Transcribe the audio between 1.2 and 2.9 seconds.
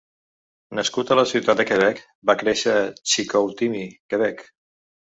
ciutat de Quebec, va créixer